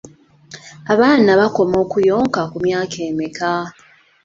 [0.93, 3.51] Abaana bakoma okuyonka ku myaka emeka?